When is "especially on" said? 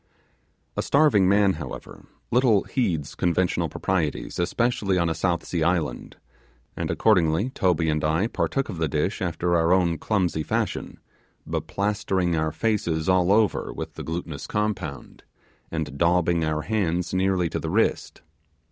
4.39-5.09